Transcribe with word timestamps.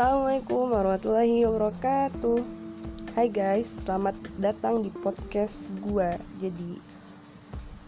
Assalamualaikum 0.00 0.72
warahmatullahi 0.72 1.44
wabarakatuh. 1.44 2.40
Hai 3.12 3.28
guys, 3.28 3.68
selamat 3.84 4.16
datang 4.40 4.80
di 4.80 4.88
podcast 4.88 5.52
gue 5.84 6.08
Jadi, 6.40 6.80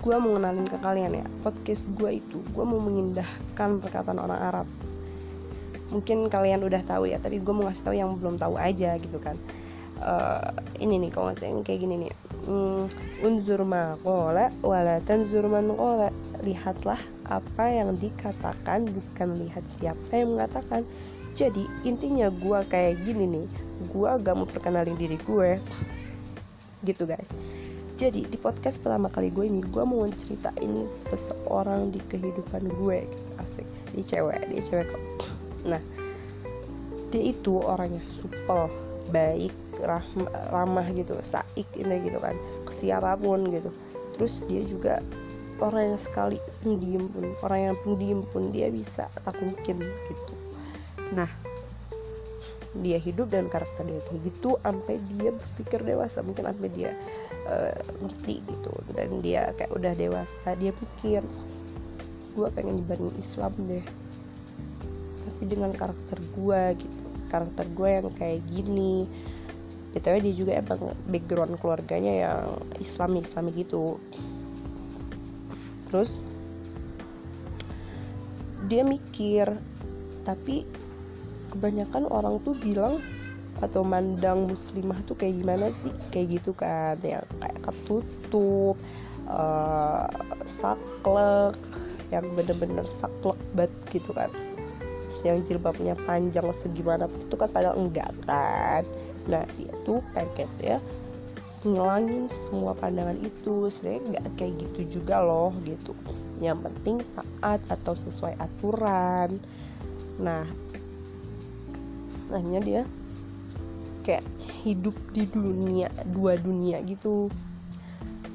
gue 0.04 0.16
mau 0.20 0.36
ngenalin 0.36 0.68
ke 0.68 0.76
kalian 0.76 1.24
ya 1.24 1.26
Podcast 1.40 1.80
gue 1.96 2.20
itu, 2.20 2.44
gue 2.52 2.64
mau 2.68 2.76
mengindahkan 2.84 3.80
perkataan 3.80 4.20
orang 4.20 4.40
Arab. 4.44 4.68
Mungkin 5.88 6.28
kalian 6.28 6.60
udah 6.68 6.84
tahu 6.84 7.08
ya, 7.08 7.16
tapi 7.16 7.40
gue 7.40 7.48
mau 7.48 7.64
ngasih 7.64 7.80
tahu 7.80 7.96
yang 7.96 8.12
belum 8.20 8.36
tahu 8.36 8.60
aja 8.60 8.92
gitu 9.00 9.16
kan. 9.16 9.40
Uh, 9.96 10.52
Ini 10.84 11.08
nih, 11.08 11.16
kalau 11.16 11.32
ngasih 11.32 11.64
kayak 11.64 11.80
gini 11.80 11.96
nih. 11.96 12.12
Hmm, 12.44 12.92
Unzur 13.24 13.64
ma 13.64 13.96
kola, 14.04 14.52
wala 14.60 15.00
tanzur 15.08 15.48
kola 15.48 16.12
Lihatlah 16.44 17.00
apa 17.24 17.64
yang 17.72 17.96
dikatakan, 17.96 18.84
bukan 18.84 19.28
lihat 19.48 19.64
siapa 19.80 20.12
yang 20.12 20.36
mengatakan 20.36 20.84
jadi 21.32 21.64
intinya 21.88 22.28
gue 22.28 22.58
kayak 22.68 23.08
gini 23.08 23.24
nih. 23.24 23.46
Gue 23.88 24.10
gak 24.20 24.36
mau 24.36 24.44
perkenalin 24.44 24.96
diri 25.00 25.16
gue 25.24 25.56
gitu 26.84 27.08
guys. 27.08 27.28
Jadi 27.96 28.28
di 28.28 28.36
podcast 28.36 28.76
pertama 28.82 29.08
kali 29.08 29.32
gue 29.32 29.48
ini 29.48 29.64
gue 29.64 29.84
mau 29.84 30.04
ceritain 30.26 30.88
seseorang 31.08 31.88
di 31.88 32.00
kehidupan 32.12 32.68
gue 32.76 33.08
asik. 33.40 33.66
Dia 33.96 34.04
cewek 34.04 34.40
dia 34.52 34.62
cewek 34.68 34.86
kok. 34.92 35.02
Nah 35.64 35.82
dia 37.12 37.22
itu 37.32 37.60
orangnya 37.60 38.00
supel 38.20 38.68
baik 39.12 39.52
ramah, 39.80 40.32
ramah 40.52 40.86
gitu 40.92 41.16
saik 41.32 41.68
ini 41.80 41.96
gitu 42.04 42.20
kan. 42.20 42.36
Ke 42.68 42.72
siapa 42.84 43.16
pun 43.16 43.48
gitu. 43.48 43.72
Terus 44.20 44.44
dia 44.52 44.62
juga 44.68 45.00
orang 45.64 45.96
yang 45.96 46.00
sekali 46.04 46.36
pendiam 46.60 47.08
pun 47.08 47.32
orang 47.40 47.72
yang 47.72 47.76
pendiam 47.86 48.20
pun 48.34 48.50
dia 48.50 48.68
bisa 48.68 49.06
taklukin 49.22 49.78
gitu 49.80 50.41
nah 51.12 51.28
dia 52.80 52.96
hidup 52.96 53.28
dan 53.28 53.52
karakter 53.52 53.84
dia 53.84 54.00
kayak 54.08 54.20
gitu 54.32 54.56
sampai 54.64 54.96
dia 55.12 55.30
berpikir 55.36 55.80
dewasa. 55.84 56.24
Mungkin 56.24 56.44
sampai 56.48 56.68
dia 56.72 56.90
uh, 57.44 57.76
ngerti 58.00 58.40
gitu. 58.48 58.72
Dan 58.96 59.20
dia 59.20 59.52
kayak 59.60 59.72
udah 59.76 59.92
dewasa 59.92 60.48
dia 60.56 60.72
pikir 60.72 61.20
gue 62.32 62.48
pengen 62.56 62.80
nyebarin 62.80 63.12
Islam 63.20 63.52
deh. 63.68 63.84
Tapi 65.28 65.42
dengan 65.44 65.76
karakter 65.76 66.16
gue 66.32 66.62
gitu. 66.80 67.04
Karakter 67.28 67.66
gue 67.76 67.88
yang 67.92 68.08
kayak 68.16 68.40
gini. 68.48 69.04
Btw 69.92 70.24
dia 70.24 70.32
juga 70.32 70.52
emang 70.56 70.96
background 71.12 71.60
keluarganya 71.60 72.12
yang 72.24 72.44
Islam 72.80 73.20
Islami 73.20 73.52
gitu. 73.52 74.00
Terus 75.92 76.16
dia 78.72 78.80
mikir 78.80 79.52
tapi 80.24 80.64
kebanyakan 81.52 82.08
orang 82.08 82.40
tuh 82.42 82.56
bilang 82.56 82.98
atau 83.62 83.86
mandang 83.86 84.50
muslimah 84.50 84.98
tuh 85.06 85.14
kayak 85.14 85.38
gimana 85.38 85.70
sih? 85.84 85.92
Kayak 86.10 86.40
gitu 86.40 86.50
kan 86.56 86.98
yang 87.04 87.22
kayak 87.38 87.58
ketutup 87.62 88.74
uh, 89.30 90.08
saklek 90.58 91.56
yang 92.10 92.26
bener-bener 92.34 92.84
saklek 92.98 93.38
banget 93.54 93.72
gitu 93.94 94.10
kan. 94.10 94.30
Terus 94.32 95.20
yang 95.22 95.38
jilbabnya 95.46 95.94
panjang 96.08 96.48
segimana 96.64 97.06
itu 97.06 97.34
kan 97.38 97.48
padahal 97.52 97.78
enggak 97.78 98.10
kan. 98.26 98.82
Nah 99.30 99.46
dia 99.54 99.72
tuh 99.86 100.02
pengen 100.10 100.50
ya 100.58 100.78
ngilangin 101.62 102.26
semua 102.48 102.74
pandangan 102.74 103.16
itu. 103.22 103.70
Sebenarnya 103.70 104.00
nggak 104.10 104.26
kayak 104.34 104.54
gitu 104.58 104.98
juga 104.98 105.22
loh 105.22 105.54
gitu. 105.62 105.94
Yang 106.42 106.66
penting 106.66 106.96
taat 107.14 107.60
atau 107.70 107.94
sesuai 107.94 108.34
aturan. 108.42 109.38
Nah 110.18 110.44
akhirnya 112.32 112.62
dia 112.62 112.82
kayak 114.02 114.26
hidup 114.66 114.96
di 115.14 115.24
dunia 115.30 115.88
dua 116.10 116.34
dunia 116.36 116.82
gitu. 116.82 117.30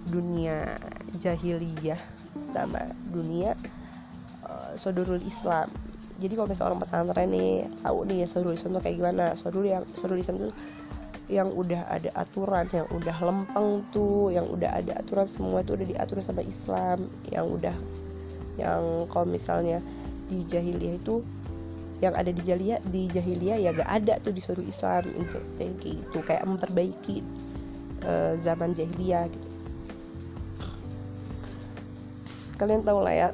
Dunia 0.08 0.80
jahiliyah 1.20 2.00
sama 2.56 2.96
dunia 3.12 3.60
uh, 4.48 4.72
sodurul 4.80 5.20
Islam. 5.20 5.68
Jadi 6.18 6.34
kalau 6.34 6.48
misalnya 6.50 6.70
orang 6.74 6.82
pesantren 6.82 7.30
nih 7.30 7.52
tahu 7.84 7.98
nih 8.08 8.18
ya 8.24 8.28
sodurul 8.32 8.56
Islam 8.56 8.72
tuh 8.80 8.84
kayak 8.88 8.98
gimana. 8.98 9.26
Sodurul 9.36 9.68
yang 9.68 9.84
sodurul 10.00 10.24
Islam 10.24 10.38
tuh 10.48 10.54
yang 11.28 11.52
udah 11.52 11.92
ada 11.92 12.10
aturan 12.16 12.72
yang 12.72 12.88
udah 12.88 13.18
lempeng 13.20 13.84
tuh 13.92 14.32
yang 14.32 14.48
udah 14.48 14.80
ada 14.80 14.96
aturan 14.96 15.28
semua 15.36 15.60
itu 15.60 15.76
udah 15.76 15.88
diatur 15.92 16.24
sama 16.24 16.40
Islam. 16.40 17.12
Yang 17.28 17.46
udah 17.60 17.76
yang 18.58 18.84
kalau 19.12 19.28
misalnya 19.28 19.84
di 20.28 20.44
jahiliyah 20.48 21.00
itu 21.00 21.24
yang 21.98 22.14
ada 22.14 22.30
di 22.30 22.42
jahiliyah 22.46 22.82
di 22.94 23.10
jahiliyah 23.10 23.58
ya 23.58 23.70
gak 23.74 23.90
ada 23.90 24.22
tuh 24.22 24.30
disuruh 24.30 24.62
Islam 24.62 25.10
untuk 25.18 25.42
kayak 25.58 25.74
gitu 25.82 26.18
kayak 26.22 26.46
memperbaiki 26.46 27.26
uh, 28.06 28.38
zaman 28.46 28.78
jahiliyah 28.78 29.26
gitu. 29.34 29.50
Kalian 32.58 32.86
tahu 32.86 33.00
lah 33.02 33.14
ya 33.14 33.30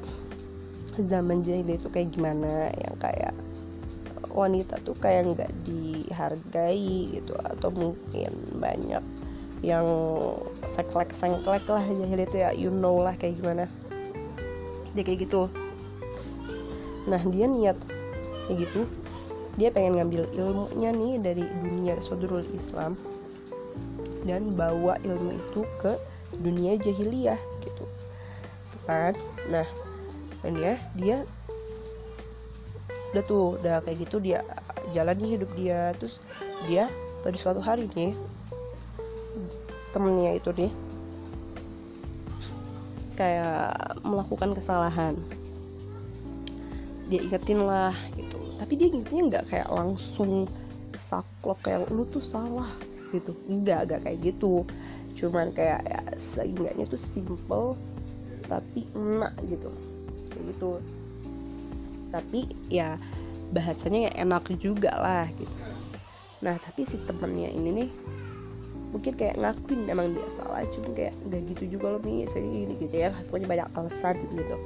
zaman 0.96 1.44
jahiliyah 1.44 1.76
itu 1.76 1.88
kayak 1.92 2.08
gimana? 2.16 2.72
Yang 2.72 2.96
kayak 3.04 3.34
wanita 4.32 4.80
tuh 4.82 4.96
kayak 4.96 5.28
nggak 5.36 5.52
dihargai 5.68 7.20
gitu 7.20 7.36
atau 7.38 7.70
mungkin 7.70 8.32
banyak 8.58 9.04
yang 9.64 9.86
seklek 10.76 11.12
sengklek 11.20 11.64
lah 11.68 11.84
jahiliyah 11.84 12.28
itu 12.28 12.36
ya 12.40 12.50
you 12.56 12.72
know 12.72 12.96
lah 13.04 13.12
kayak 13.20 13.36
gimana. 13.36 13.68
Dia 14.96 15.04
kayak 15.04 15.28
gitu. 15.28 15.52
Nah 17.04 17.20
dia 17.28 17.44
niat 17.44 17.76
kayak 18.46 18.68
gitu. 18.68 18.88
Dia 19.54 19.70
pengen 19.70 20.02
ngambil 20.02 20.26
ilmunya 20.34 20.90
nih 20.90 21.14
dari 21.22 21.44
dunia 21.62 21.94
sodrul 22.02 22.42
Islam 22.42 22.98
dan 24.26 24.56
bawa 24.58 24.98
ilmu 25.04 25.36
itu 25.36 25.62
ke 25.78 25.94
dunia 26.42 26.74
jahiliyah 26.80 27.38
gitu. 27.62 27.84
Kan? 28.88 29.14
Nah 29.48 29.68
dan 30.42 30.54
ya 30.60 30.74
dia 30.98 31.16
udah 33.14 33.24
tuh 33.24 33.56
udah 33.62 33.78
kayak 33.86 34.10
gitu 34.10 34.18
dia 34.18 34.42
jalannya 34.90 35.38
hidup 35.38 35.50
dia. 35.54 35.94
Terus 36.02 36.18
dia 36.66 36.90
pada 37.22 37.36
suatu 37.38 37.62
hari 37.62 37.86
nih 37.94 38.12
temennya 39.94 40.34
itu 40.34 40.50
nih 40.50 40.72
kayak 43.14 44.02
melakukan 44.02 44.58
kesalahan. 44.58 45.14
Dia 47.06 47.20
ingetin 47.22 47.62
lah 47.62 47.94
tapi 48.58 48.72
dia 48.78 48.88
ingetnya 48.90 49.22
nggak 49.30 49.44
kayak 49.50 49.68
langsung 49.70 50.46
saklek 51.10 51.58
kayak 51.66 51.90
lu 51.90 52.06
tuh 52.10 52.22
salah 52.22 52.70
gitu. 53.10 53.34
Nggak 53.50 53.90
nggak 53.90 54.00
kayak 54.06 54.18
gitu. 54.22 54.62
Cuman 55.18 55.54
kayak 55.54 55.82
ya 55.86 56.00
seenggaknya 56.34 56.84
tuh 56.90 57.00
simple 57.14 57.78
tapi 58.46 58.86
enak 58.94 59.32
gitu. 59.46 59.70
Kayak 60.30 60.44
gitu. 60.54 60.70
Tapi 62.14 62.40
ya 62.70 62.94
bahasanya 63.50 64.10
ya 64.10 64.12
enak 64.22 64.44
juga 64.62 64.94
lah 64.94 65.26
gitu. 65.34 65.54
Nah 66.42 66.58
tapi 66.62 66.86
si 66.90 66.96
temennya 67.06 67.50
ini 67.50 67.70
nih 67.84 67.90
mungkin 68.94 69.18
kayak 69.18 69.42
ngakuin 69.42 69.90
emang 69.90 70.14
dia 70.14 70.22
salah 70.38 70.62
cuma 70.70 70.94
kayak 70.94 71.18
nggak 71.26 71.42
gitu 71.50 71.78
juga 71.78 71.98
loh 71.98 72.02
nih 72.06 72.30
saya 72.30 72.46
ini 72.46 72.74
gitu 72.78 72.94
ya. 72.94 73.10
Pokoknya 73.26 73.46
banyak 73.50 73.68
alasan 73.74 74.16
gitu 74.30 74.56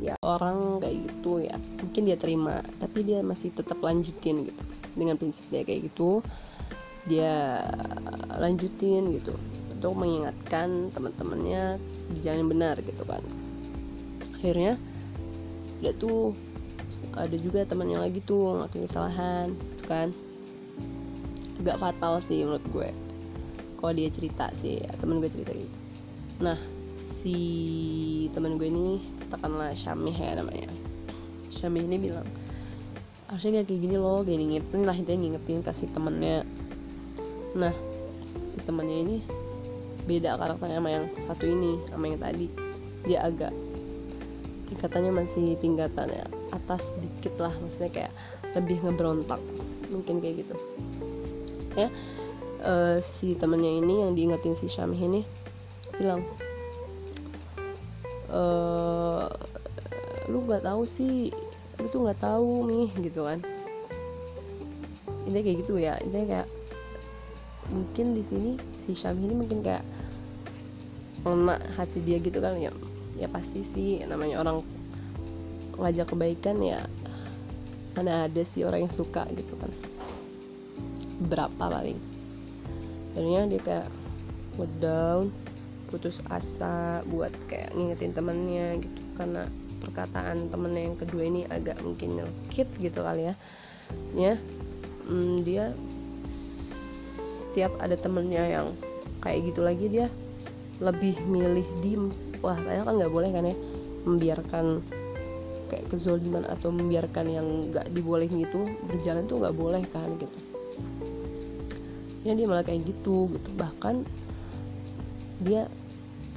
ya 0.00 0.16
orang 0.24 0.80
kayak 0.80 0.96
gitu 1.06 1.44
ya. 1.44 1.56
Mungkin 1.84 2.02
dia 2.08 2.16
terima 2.16 2.64
tapi 2.80 3.04
dia 3.04 3.20
masih 3.20 3.52
tetap 3.52 3.78
lanjutin 3.84 4.48
gitu. 4.48 4.62
Dengan 4.96 5.20
prinsip 5.20 5.44
dia 5.52 5.62
kayak 5.62 5.92
gitu 5.92 6.24
dia 7.08 7.64
lanjutin 8.36 9.16
gitu 9.16 9.32
untuk 9.72 9.96
mengingatkan 9.96 10.92
teman-temannya 10.92 11.80
di 12.12 12.18
jalan 12.20 12.44
yang 12.44 12.50
benar 12.52 12.74
gitu 12.80 13.04
kan. 13.08 13.22
Akhirnya 14.36 14.76
dia 15.80 15.96
tuh 15.96 16.36
ada 17.16 17.32
juga 17.40 17.64
temannya 17.64 17.96
lagi 17.96 18.20
tuh 18.24 18.56
ngelakuin 18.60 18.84
kesalahan 18.88 19.46
gitu 19.56 19.84
kan. 19.88 20.08
Agak 21.60 21.80
fatal 21.80 22.24
sih 22.28 22.40
menurut 22.44 22.64
gue 22.72 22.90
kalau 23.80 23.96
dia 23.96 24.12
cerita 24.12 24.52
sih 24.60 24.76
ya, 24.84 24.92
temen 25.00 25.24
gue 25.24 25.32
cerita 25.32 25.56
gitu. 25.56 25.78
Nah 26.44 26.60
si 27.24 27.36
temen 28.36 28.60
gue 28.60 28.68
ini 28.68 29.00
katakanlah 29.30 29.70
Syamih 29.78 30.16
ya 30.18 30.34
namanya. 30.34 30.66
Syamih 31.54 31.86
ini 31.86 31.96
bilang 32.02 32.26
harusnya 33.30 33.62
gak 33.62 33.70
kayak 33.70 33.80
gini 33.86 33.94
loh 33.94 34.26
kayak 34.26 34.42
ngingetin 34.42 34.82
lah 34.82 34.96
intinya 34.98 35.18
ngingetin 35.22 35.62
kasih 35.62 35.86
temennya. 35.94 36.42
Nah 37.54 37.74
si 38.50 38.58
temennya 38.66 38.96
ini 39.06 39.16
beda 40.10 40.34
karakternya 40.34 40.82
sama 40.82 40.90
yang 40.90 41.06
satu 41.30 41.44
ini 41.46 41.78
sama 41.86 42.04
yang 42.10 42.18
tadi. 42.18 42.46
Dia 43.06 43.18
agak 43.30 43.54
tingkatannya 44.66 45.12
masih 45.14 45.54
tingkatannya 45.62 46.26
atas 46.50 46.82
dikit 46.98 47.38
lah 47.38 47.54
maksudnya 47.54 47.90
kayak 47.94 48.12
lebih 48.58 48.82
ngeberontak 48.82 49.38
mungkin 49.94 50.18
kayak 50.18 50.42
gitu. 50.42 50.56
Ya 51.78 51.86
uh, 52.66 52.98
si 53.16 53.38
temennya 53.38 53.78
ini 53.78 54.02
yang 54.02 54.18
diingetin 54.18 54.58
si 54.58 54.66
Syamih 54.66 54.98
ini 54.98 55.20
bilang 55.96 56.26
uh, 58.30 59.26
lu 60.30 60.46
nggak 60.46 60.62
tahu 60.64 60.82
sih 60.94 61.34
lu 61.80 61.86
tuh 61.90 62.00
nggak 62.06 62.20
tahu 62.22 62.66
nih 62.70 62.88
gitu 63.10 63.26
kan. 63.26 63.38
Intinya 65.26 65.42
kayak 65.44 65.58
gitu 65.66 65.74
ya 65.78 65.94
intinya 66.00 66.26
kayak 66.26 66.48
mungkin 67.70 68.06
di 68.18 68.22
sini 68.26 68.50
si 68.86 68.98
Syam 68.98 69.18
ini 69.22 69.34
mungkin 69.34 69.62
kayak 69.62 69.86
melenak 71.22 71.60
hati 71.76 72.02
dia 72.02 72.18
gitu 72.18 72.40
kan 72.40 72.58
ya 72.58 72.72
ya 73.14 73.28
pasti 73.28 73.62
sih 73.76 74.00
namanya 74.08 74.40
orang 74.40 74.64
ngajak 75.76 76.08
kebaikan 76.10 76.56
ya 76.64 76.80
mana 77.94 78.26
ada 78.26 78.42
sih 78.54 78.64
orang 78.64 78.86
yang 78.86 78.94
suka 78.94 79.26
gitu 79.34 79.54
kan. 79.58 79.70
Berapa 81.26 81.64
paling? 81.68 82.00
Akhirnya 83.12 83.50
dia 83.50 83.60
kayak 83.60 83.88
down 84.80 85.32
putus 85.90 86.22
asa 86.30 87.02
buat 87.10 87.34
kayak 87.50 87.74
ngingetin 87.74 88.14
temennya 88.14 88.78
gitu. 88.80 89.00
Karena 89.18 89.44
perkataan 89.80 90.52
temennya 90.52 90.82
yang 90.92 90.96
kedua 90.96 91.22
ini 91.26 91.40
agak 91.50 91.80
mungkin 91.82 92.22
nyelkit 92.22 92.68
gitu 92.78 93.00
kali 93.02 93.32
ya. 93.32 93.34
Ya 94.14 94.34
hmm, 95.10 95.42
dia 95.42 95.74
setiap 97.50 97.74
ada 97.82 97.98
temennya 97.98 98.46
yang 98.46 98.66
kayak 99.18 99.50
gitu 99.50 99.60
lagi 99.66 99.86
dia 99.90 100.06
lebih 100.78 101.18
milih 101.26 101.66
diem. 101.82 102.14
Wah 102.40 102.56
padahal 102.56 102.86
kan 102.86 102.94
nggak 102.96 103.12
boleh 103.12 103.30
kan 103.34 103.44
ya 103.50 103.56
membiarkan 104.06 104.66
kayak 105.68 105.86
kezoliman 105.92 106.42
atau 106.48 106.72
membiarkan 106.72 107.26
yang 107.30 107.46
nggak 107.70 107.92
dibolehin 107.94 108.42
itu 108.42 108.66
berjalan 108.90 109.28
tuh 109.28 109.42
nggak 109.42 109.56
boleh 109.58 109.82
kan 109.92 110.08
gitu. 110.18 110.38
Ya 112.26 112.32
dia 112.36 112.46
malah 112.48 112.64
kayak 112.64 112.84
gitu 112.88 113.32
gitu. 113.32 113.48
Bahkan 113.58 114.06
dia 115.40 115.68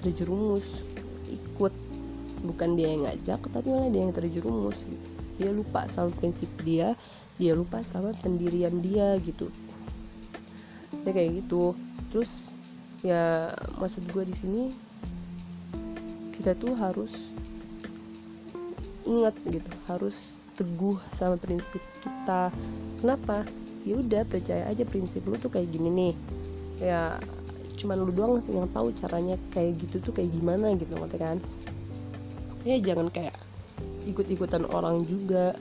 terjerumus 0.04 0.68
ikut. 1.32 1.74
Bukan 2.44 2.76
dia 2.76 2.92
yang 2.92 3.08
ngajak 3.08 3.40
tapi 3.56 3.72
malah 3.72 3.88
dia 3.88 4.04
yang 4.04 4.12
terjerumus 4.12 4.76
gitu. 4.84 5.08
Dia 5.40 5.50
lupa 5.50 5.88
sama 5.96 6.12
prinsip 6.20 6.52
dia 6.62 6.94
dia 7.42 7.58
lupa 7.58 7.82
sama 7.90 8.14
pendirian 8.22 8.78
dia 8.84 9.18
gitu. 9.24 9.50
Ya 11.08 11.12
kayak 11.12 11.44
gitu. 11.44 11.74
Terus 12.14 12.30
ya 13.02 13.52
maksud 13.80 14.04
gue 14.12 14.24
di 14.30 14.36
sini 14.38 14.64
kita 16.38 16.56
tuh 16.56 16.76
harus 16.76 17.12
ingat 19.04 19.36
gitu 19.44 19.68
harus 19.88 20.16
teguh 20.56 21.00
sama 21.18 21.36
prinsip 21.36 21.82
kita. 22.04 22.54
Kenapa? 23.02 23.44
Ya 23.84 24.00
udah 24.00 24.24
percaya 24.24 24.64
aja 24.72 24.88
prinsip 24.88 25.26
lu 25.28 25.36
tuh 25.36 25.52
kayak 25.52 25.74
gini 25.74 25.90
nih. 25.92 26.14
Ya 26.80 27.20
cuman 27.78 27.98
lu 28.06 28.12
doang 28.14 28.34
yang 28.48 28.70
tahu 28.70 28.94
caranya 29.02 29.36
kayak 29.50 29.82
gitu 29.82 30.00
tuh 30.00 30.14
kayak 30.14 30.30
gimana 30.34 30.78
gitu 30.78 30.94
ngerti 30.94 31.18
kan? 31.18 31.38
Ya 32.64 32.80
jangan 32.80 33.12
kayak 33.12 33.36
ikut-ikutan 34.08 34.64
orang 34.70 35.04
juga. 35.08 35.58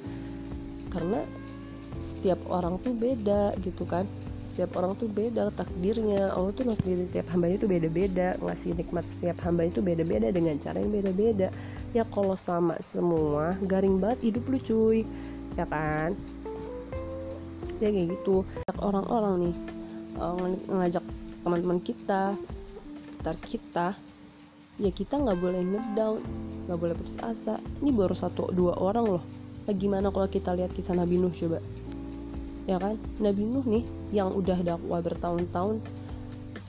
Karena 0.93 1.25
setiap 2.15 2.39
orang 2.53 2.79
tuh 2.85 2.93
beda 2.95 3.57
gitu 3.65 3.83
kan? 3.89 4.05
Setiap 4.53 4.77
orang 4.77 4.93
tuh 5.01 5.09
beda 5.09 5.49
takdirnya. 5.57 6.31
Allah 6.37 6.53
tuh 6.53 6.69
nakdirin 6.69 7.09
setiap 7.09 7.33
hamba 7.33 7.57
itu 7.57 7.65
beda-beda 7.65 8.37
ngasih 8.39 8.77
nikmat 8.77 9.05
setiap 9.17 9.41
hamba 9.49 9.67
itu 9.67 9.81
beda-beda 9.81 10.29
dengan 10.29 10.61
cara 10.61 10.77
yang 10.79 10.93
beda-beda. 10.93 11.49
Ya 11.97 12.05
kalau 12.13 12.37
sama 12.45 12.77
semua 12.93 13.57
garing 13.65 13.97
banget 13.97 14.33
hidup 14.33 14.45
lu 14.53 14.59
cuy. 14.61 14.99
Ya 15.57 15.65
kan? 15.65 16.13
Ya 17.81 17.89
kayak 17.89 18.15
gitu. 18.21 18.45
Orang-orang 18.79 19.49
nih 19.49 19.57
uh, 20.21 20.37
ngajak 20.69 21.05
teman-teman 21.43 21.83
kita 21.83 22.39
sekitar 23.19 23.37
kita 23.47 23.87
ya 24.83 24.91
kita 24.91 25.15
nggak 25.15 25.39
boleh 25.39 25.63
ngedown 25.63 26.23
nggak 26.67 26.79
boleh 26.79 26.95
putus 26.95 27.19
asa. 27.23 27.55
Ini 27.83 27.91
baru 27.91 28.15
satu 28.15 28.51
dua 28.55 28.79
orang 28.79 29.07
loh. 29.19 29.25
Gimana 29.71 30.11
kalau 30.11 30.27
kita 30.27 30.55
lihat 30.59 30.75
kisah 30.75 30.95
Nabi 30.99 31.19
Nuh 31.19 31.35
coba? 31.35 31.59
Ya 32.67 32.79
kan? 32.79 32.99
Nabi 33.19 33.43
Nuh 33.47 33.67
nih 33.67 33.85
yang 34.15 34.35
udah 34.35 34.59
dakwah 34.63 35.03
bertahun-tahun 35.03 35.83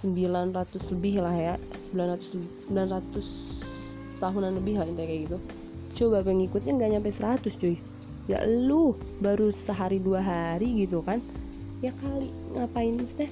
900 0.01 0.93
lebih 0.93 1.23
lah 1.23 1.33
ya 1.33 1.55
900 1.95 2.69
900 2.69 4.19
tahunan 4.19 4.51
lebih 4.61 4.81
lah 4.81 4.85
intinya 4.89 5.07
kayak 5.09 5.21
gitu. 5.29 5.37
Coba 5.93 6.25
pengikutnya 6.25 6.71
nggak 6.73 6.91
nyampe 6.97 7.09
100 7.13 7.61
cuy. 7.61 7.77
Ya 8.25 8.41
lu 8.45 8.97
baru 9.19 9.51
sehari 9.51 9.99
dua 9.99 10.21
hari 10.21 10.85
gitu 10.85 11.01
kan? 11.05 11.21
Ya 11.83 11.91
kali 11.97 12.31
ngapain 12.55 13.03
teh 13.17 13.29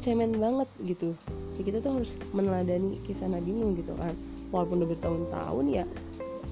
cemen 0.00 0.36
banget 0.36 0.68
gitu. 0.84 1.12
Ya 1.56 1.62
kita 1.64 1.78
tuh 1.84 2.00
harus 2.00 2.12
meneladani 2.32 3.00
kisah 3.04 3.28
Nabi 3.28 3.50
Nuh 3.52 3.76
gitu 3.76 3.92
kan. 3.96 4.14
Walaupun 4.50 4.82
udah 4.82 4.90
bertahun-tahun 4.96 5.66
ya 5.70 5.84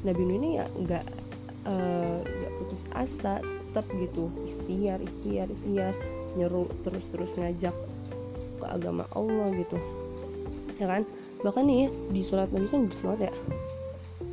Nabi 0.06 0.23
Nuh 0.23 0.37
ini 0.39 0.49
ya 0.61 0.65
nggak 0.71 1.05
eh, 1.67 2.19
nggak 2.23 2.53
uh, 2.53 2.56
putus 2.62 2.83
asa 2.93 3.35
tetap 3.41 3.87
gitu. 3.97 4.31
Ikhtiar 4.45 4.99
ikhtiar 5.03 5.49
ikhtiar. 5.49 5.95
Nyeru 6.37 6.69
terus 6.85 7.03
terus 7.09 7.33
ngajak 7.35 7.75
ke 8.61 8.67
agama 8.69 9.09
Allah 9.17 9.49
gitu. 9.56 9.81
Ya 10.77 10.87
kan? 10.87 11.03
Bahkan 11.43 11.65
nih 11.65 11.89
di 12.12 12.21
surat 12.23 12.53
Nabi 12.53 12.69
kan 12.69 12.87
jelas 12.87 13.03
banget 13.03 13.21
ya. 13.29 13.33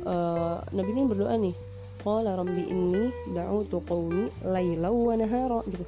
Uh, 0.06 0.58
Nabi 0.70 0.90
ini 0.94 1.02
berdoa 1.08 1.34
nih 1.34 1.56
qala 2.06 2.38
rabbi 2.38 2.62
inni 2.70 3.10
da'utu 3.34 3.82
qaumi 3.82 4.30
laila 4.46 4.94
wa 4.94 5.18
nahara 5.18 5.58
gitu 5.66 5.82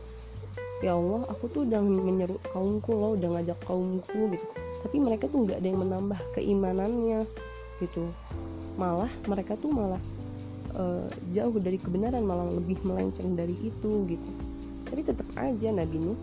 ya 0.79 0.95
Allah 0.95 1.27
aku 1.27 1.51
tuh 1.51 1.67
udah 1.67 1.83
menyeru 1.83 2.39
kaumku 2.55 2.95
loh 2.95 3.19
udah 3.19 3.29
ngajak 3.39 3.59
kaumku 3.67 4.35
gitu. 4.35 4.47
Tapi 4.79 4.97
mereka 5.03 5.27
tuh 5.27 5.43
nggak 5.43 5.59
ada 5.59 5.69
yang 5.69 5.81
menambah 5.83 6.21
keimanannya 6.39 7.21
gitu. 7.83 8.07
Malah 8.79 9.11
mereka 9.27 9.59
tuh 9.59 9.75
malah 9.75 10.03
uh, 10.79 11.11
jauh 11.35 11.59
dari 11.59 11.83
kebenaran 11.83 12.23
malah 12.23 12.47
lebih 12.47 12.79
melenceng 12.87 13.35
dari 13.35 13.59
itu 13.59 14.07
gitu. 14.07 14.31
Tapi 14.87 15.01
tetap 15.03 15.27
aja 15.35 15.69
Nabi 15.75 15.99
Nuh 15.99 16.19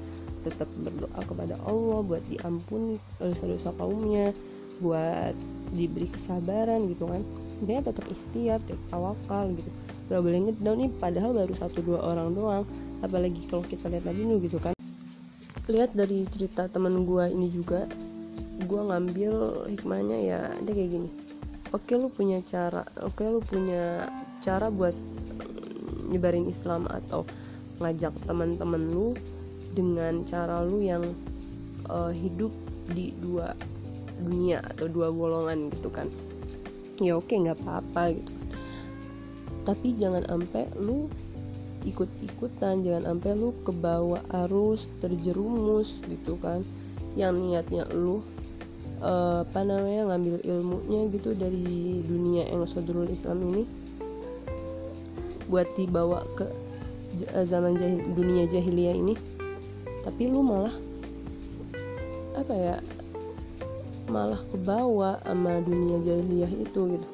tetap 0.45 0.69
berdoa 0.77 1.21
kepada 1.25 1.57
Allah 1.65 2.05
buat 2.05 2.21
diampuni 2.29 3.01
dosa-dosa 3.17 3.73
kaumnya 3.81 4.29
buat 4.77 5.33
diberi 5.75 6.07
kesabaran 6.07 6.87
gitu 6.87 7.11
kan. 7.11 7.21
Dia 7.63 7.83
tetap 7.83 8.07
ikhtiar 8.07 8.63
tetap 8.63 8.79
tawakal 8.87 9.51
gitu. 9.51 9.67
Gak 10.05 10.21
boleh 10.21 10.39
ngedown 10.47 10.77
nih 10.85 10.91
padahal 11.01 11.31
baru 11.33 11.53
satu 11.57 11.81
dua 11.81 11.99
orang 12.13 12.37
doang 12.37 12.63
apalagi 13.01 13.47
kalau 13.49 13.65
kita 13.65 13.89
lihat 13.91 14.05
Nabi 14.07 14.21
Nuh 14.23 14.39
gitu 14.43 14.61
kan. 14.61 14.75
Lihat 15.65 15.97
dari 15.97 16.29
cerita 16.29 16.69
teman 16.69 17.03
gue 17.09 17.25
ini 17.33 17.49
juga 17.49 17.89
gue 18.61 18.81
ngambil 18.81 19.65
hikmahnya 19.73 20.17
ya 20.21 20.39
dia 20.63 20.73
kayak 20.73 20.91
gini. 20.93 21.09
Oke 21.73 21.97
lu 21.97 22.07
punya 22.07 22.39
cara 22.45 22.85
oke 23.01 23.23
lu 23.25 23.41
punya 23.43 24.07
cara 24.45 24.69
buat 24.69 24.93
nyebarin 26.07 26.47
Islam 26.47 26.85
atau 26.87 27.25
ngajak 27.81 28.13
teman-teman 28.23 28.83
lu 28.93 29.11
dengan 29.75 30.23
cara 30.23 30.63
lu 30.63 30.79
yang 30.79 31.03
uh, 31.91 32.13
hidup 32.13 32.53
di 32.93 33.11
dua 33.19 33.57
dunia 34.21 34.63
atau 34.63 34.87
dua 34.87 35.11
golongan 35.11 35.73
gitu 35.73 35.91
kan. 35.91 36.07
Ya 37.03 37.19
oke 37.19 37.35
nggak 37.35 37.59
apa-apa 37.59 38.15
gitu. 38.15 38.31
Tapi 39.65 39.97
jangan 39.97 40.23
sampai 40.29 40.69
lu 40.77 41.09
ikut-ikutan 41.85 42.81
jangan 42.81 43.13
sampai 43.13 43.31
lu 43.37 43.53
ke 43.61 43.71
bawah 43.71 44.21
arus 44.45 44.83
terjerumus 44.99 45.93
gitu 46.09 46.35
kan. 46.41 46.65
Yang 47.15 47.33
niatnya 47.39 47.83
lu 47.93 48.25
uh, 48.99 49.45
apa 49.45 49.61
namanya 49.63 50.11
ngambil 50.11 50.41
ilmunya 50.43 51.01
gitu 51.13 51.37
dari 51.37 52.01
dunia 52.03 52.49
yang 52.49 52.65
sodrul 52.67 53.07
Islam 53.07 53.39
ini 53.53 53.63
buat 55.45 55.69
dibawa 55.77 56.25
ke 56.33 56.49
eh, 57.21 57.45
zaman 57.45 57.77
jahil, 57.77 58.01
dunia 58.17 58.49
jahiliyah 58.49 58.95
ini. 58.97 59.13
Tapi 60.01 60.21
lu 60.25 60.41
malah 60.41 60.75
apa 62.35 62.53
ya 62.53 62.75
malah 64.05 64.41
kebawa 64.53 65.17
sama 65.25 65.61
dunia 65.65 66.01
jahiliyah 66.01 66.51
itu 66.51 66.97
gitu. 66.97 67.07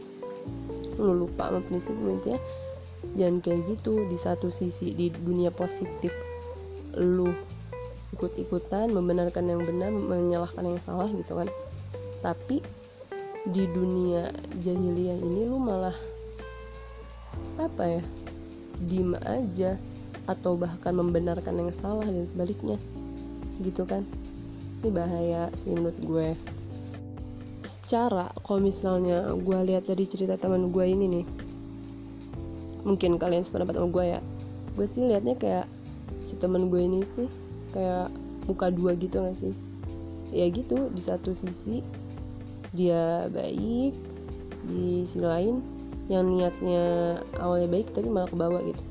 Lu 1.00 1.28
lupa 1.28 1.52
sama 1.52 1.60
prinsip 1.68 1.96
lu 1.96 2.16
intinya 2.20 2.40
jangan 3.16 3.44
kayak 3.44 3.62
gitu. 3.78 4.08
Di 4.08 4.18
satu 4.22 4.52
sisi 4.52 4.94
di 4.96 5.12
dunia 5.12 5.52
positif 5.52 6.12
lu 6.96 7.32
ikut-ikutan 8.12 8.92
membenarkan 8.92 9.48
yang 9.48 9.64
benar 9.64 9.92
menyalahkan 9.92 10.64
yang 10.68 10.80
salah 10.84 11.10
gitu 11.12 11.34
kan. 11.36 11.48
Tapi 12.22 12.62
di 13.42 13.66
dunia 13.66 14.30
jahiliyah 14.62 15.18
ini 15.18 15.42
lu 15.50 15.58
malah 15.58 15.96
apa 17.58 17.84
ya 18.00 18.04
diem 18.86 19.18
aja 19.26 19.78
atau 20.30 20.54
bahkan 20.54 20.94
membenarkan 20.94 21.58
yang 21.58 21.72
salah 21.82 22.06
dan 22.06 22.30
sebaliknya 22.30 22.78
gitu 23.62 23.86
kan. 23.86 24.06
Ini 24.82 24.90
bahaya 24.90 25.54
sih 25.62 25.74
menurut 25.74 26.00
gue. 26.02 26.28
Cara 27.86 28.32
kalau 28.46 28.62
misalnya 28.64 29.30
gue 29.36 29.60
lihat 29.68 29.86
dari 29.86 30.06
cerita 30.08 30.38
teman 30.40 30.74
gue 30.74 30.86
ini 30.86 31.06
nih 31.20 31.26
mungkin 32.82 33.22
kalian 33.22 33.46
sependapat 33.46 33.78
sama 33.78 33.90
gue 33.90 34.06
ya. 34.18 34.20
Gue 34.74 34.86
sih 34.96 35.02
liatnya 35.06 35.36
kayak 35.38 35.66
si 36.26 36.34
teman 36.40 36.72
gue 36.72 36.82
ini 36.82 37.02
sih 37.18 37.28
kayak 37.76 38.10
muka 38.50 38.74
dua 38.74 38.98
gitu 38.98 39.22
gak 39.22 39.38
sih? 39.38 39.54
Ya 40.32 40.48
gitu 40.48 40.90
di 40.96 41.02
satu 41.04 41.36
sisi 41.36 41.84
dia 42.72 43.28
baik 43.28 43.94
di 44.72 45.04
sisi 45.04 45.20
lain 45.20 45.60
yang 46.08 46.32
niatnya 46.32 47.20
awalnya 47.40 47.68
baik 47.68 47.92
tapi 47.92 48.08
malah 48.08 48.30
ke 48.32 48.38
bawah 48.40 48.62
gitu. 48.64 48.84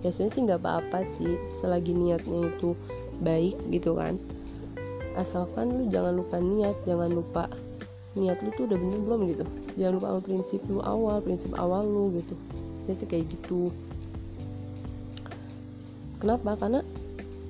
Ya 0.00 0.14
sebenarnya 0.14 0.34
sih 0.34 0.42
nggak 0.46 0.60
apa-apa 0.62 0.98
sih 1.18 1.32
selagi 1.60 1.92
niatnya 1.92 2.48
itu 2.48 2.72
baik 3.20 3.58
gitu 3.68 3.98
kan. 3.98 4.16
Asalkan 5.18 5.74
lu 5.74 5.82
jangan 5.90 6.16
lupa 6.16 6.38
niat 6.38 6.76
jangan 6.86 7.10
lupa 7.10 7.50
niat 8.16 8.38
lu 8.40 8.50
tuh 8.56 8.64
udah 8.70 8.78
bener 8.78 9.00
belum 9.04 9.20
gitu? 9.28 9.44
Jangan 9.76 9.92
lupa 10.00 10.06
sama 10.14 10.20
prinsip 10.24 10.60
lu 10.70 10.80
awal 10.80 11.16
prinsip 11.20 11.52
awal 11.58 11.84
lu 11.84 12.14
gitu 12.16 12.34
ya 12.88 12.94
sih 12.96 13.08
kayak 13.08 13.28
gitu. 13.28 13.70
Kenapa? 16.18 16.58
Karena 16.58 16.80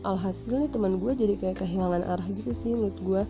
alhasil 0.04 0.54
nih 0.58 0.70
teman 0.70 1.00
gue 1.00 1.12
jadi 1.14 1.34
kayak 1.38 1.62
kehilangan 1.64 2.04
arah 2.04 2.28
gitu 2.28 2.52
sih 2.60 2.74
menurut 2.74 2.98
gue. 3.00 3.22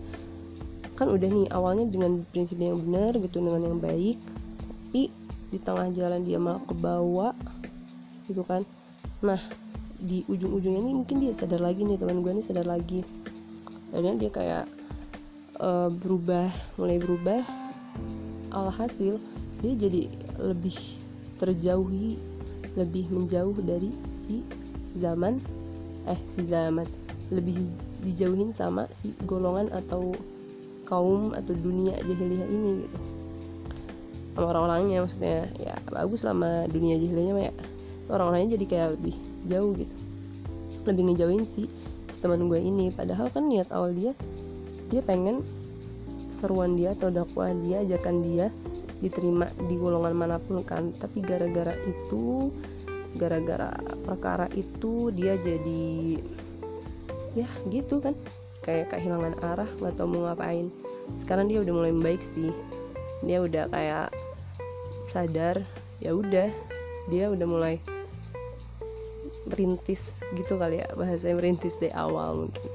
Kan 0.99 1.13
udah 1.15 1.29
nih 1.31 1.47
awalnya 1.55 1.87
dengan 1.87 2.27
prinsip 2.35 2.59
yang 2.59 2.81
benar 2.83 3.15
gitu 3.21 3.39
dengan 3.39 3.63
yang 3.63 3.79
baik 3.79 4.19
tapi 4.89 5.13
di 5.53 5.61
tengah 5.61 5.93
jalan 5.93 6.25
dia 6.25 6.41
malah 6.41 6.65
ke 6.65 6.73
bawah 6.73 7.37
gitu 8.25 8.41
kan. 8.41 8.65
Nah 9.21 9.37
di 10.01 10.25
ujung-ujungnya 10.25 10.81
ini 10.81 10.93
mungkin 10.97 11.21
dia 11.21 11.37
sadar 11.37 11.61
lagi 11.61 11.85
nih 11.85 12.01
teman 12.01 12.25
gue 12.25 12.33
nih 12.41 12.47
sadar 12.49 12.65
lagi. 12.65 13.05
Akhirnya 13.93 14.17
dia 14.17 14.31
kayak 14.33 14.65
uh, 15.61 15.93
berubah 15.93 16.49
mulai 16.81 16.97
berubah. 16.97 17.45
Alhasil 18.49 19.21
dia 19.61 19.73
jadi 19.77 20.09
lebih 20.41 20.98
terjauhi 21.39 22.19
lebih 22.75 23.11
menjauh 23.11 23.57
dari 23.63 23.91
si 24.27 24.43
zaman 24.99 25.39
eh 26.07 26.21
si 26.37 26.43
zaman. 26.47 26.87
Lebih 27.29 27.61
dijauhin 28.03 28.57
sama 28.57 28.89
si 29.01 29.13
golongan 29.29 29.69
atau 29.75 30.17
kaum 30.89 31.37
atau 31.37 31.53
dunia 31.53 31.99
jahiliyah 32.01 32.49
ini 32.49 32.71
gitu. 32.89 32.99
Sama 34.33 34.55
orang-orangnya 34.55 35.05
maksudnya 35.05 35.39
ya 35.61 35.75
bagus 35.93 36.25
sama 36.25 36.65
dunia 36.73 36.97
jahiliyahnya 36.97 37.53
ya. 37.53 37.55
Orang-orangnya 38.09 38.57
jadi 38.57 38.65
kayak 38.65 38.89
lebih 38.97 39.17
jauh 39.45 39.73
gitu. 39.77 39.97
Lebih 40.89 41.03
ngejauhin 41.13 41.45
si, 41.53 41.69
si 42.09 42.17
teman 42.25 42.49
gue 42.49 42.57
ini. 42.57 42.89
Padahal 42.89 43.29
kan 43.29 43.45
niat 43.45 43.69
awal 43.69 43.93
dia 43.93 44.17
dia 44.89 45.05
pengen 45.05 45.45
seruan 46.41 46.79
dia 46.79 46.97
atau 46.97 47.13
dakwah 47.13 47.53
dia 47.67 47.85
ajakan 47.85 48.25
dia 48.25 48.47
diterima 48.99 49.51
di 49.69 49.75
golongan 49.79 50.15
mana 50.15 50.37
pun 50.39 50.63
kan. 50.67 50.95
Tapi 50.97 51.23
gara-gara 51.23 51.75
itu 51.87 52.51
gara-gara 53.17 53.73
perkara 54.05 54.47
itu 54.53 55.11
dia 55.15 55.39
jadi 55.41 56.19
ya 57.39 57.49
gitu 57.71 58.03
kan. 58.03 58.15
Kayak 58.63 58.93
kehilangan 58.93 59.35
arah 59.41 59.71
gak 59.81 59.97
tau 59.97 60.09
mau 60.11 60.29
ngapain. 60.29 60.69
Sekarang 61.25 61.49
dia 61.49 61.65
udah 61.65 61.75
mulai 61.75 61.95
baik 61.95 62.23
sih. 62.37 62.53
Dia 63.25 63.41
udah 63.41 63.71
kayak 63.71 64.09
sadar 65.15 65.65
ya 66.03 66.13
udah. 66.13 66.53
Dia 67.09 67.33
udah 67.33 67.47
mulai 67.49 67.81
merintis 69.49 70.01
gitu 70.37 70.61
kali 70.61 70.85
ya 70.85 70.87
bahasanya 70.93 71.41
merintis 71.41 71.73
dari 71.81 71.93
awal 71.97 72.47
mungkin. 72.47 72.69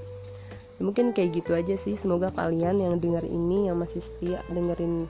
Mungkin 0.82 1.06
kayak 1.14 1.38
gitu 1.38 1.54
aja 1.54 1.78
sih. 1.86 1.96
Semoga 1.96 2.34
kalian 2.34 2.82
yang 2.82 2.98
dengar 2.98 3.24
ini 3.24 3.70
yang 3.70 3.78
masih 3.80 4.02
setia 4.02 4.42
dengerin 4.50 5.06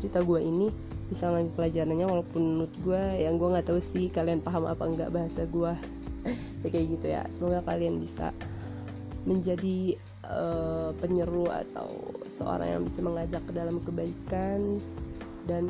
cerita 0.00 0.24
gue 0.24 0.40
ini 0.40 0.68
bisa 1.10 1.28
ngambil 1.28 1.52
pelajarannya 1.58 2.06
walaupun 2.06 2.42
menurut 2.42 2.74
gue 2.80 3.02
yang 3.20 3.34
gue 3.36 3.48
nggak 3.50 3.66
tahu 3.66 3.80
sih 3.92 4.06
kalian 4.10 4.40
paham 4.40 4.64
apa 4.66 4.84
enggak 4.86 5.10
bahasa 5.10 5.42
gue 5.44 5.72
ya 6.62 6.68
kayak 6.68 6.86
gitu 6.98 7.06
ya 7.06 7.22
semoga 7.36 7.60
kalian 7.66 8.02
bisa 8.02 8.32
menjadi 9.28 10.00
uh, 10.24 10.90
penyeru 10.96 11.44
atau 11.50 11.92
seorang 12.40 12.68
yang 12.80 12.82
bisa 12.88 13.00
mengajak 13.04 13.42
ke 13.44 13.52
dalam 13.52 13.76
kebaikan 13.84 14.80
dan 15.44 15.68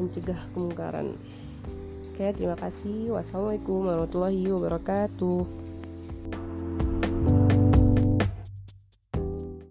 mencegah 0.00 0.38
kemungkaran. 0.56 1.14
Oke, 2.12 2.26
terima 2.36 2.56
kasih. 2.58 3.14
Wassalamualaikum 3.14 3.88
warahmatullahi 3.88 4.44
wabarakatuh. 4.50 5.61